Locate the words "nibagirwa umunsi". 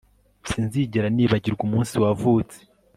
1.11-1.93